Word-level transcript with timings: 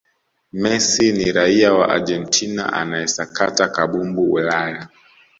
messi 0.51 1.11
ni 1.11 1.31
raia 1.31 1.73
wa 1.73 1.89
argentina 1.89 2.73
anayesakata 2.73 3.69
kambumbu 3.69 4.31
ulaya 4.33 4.89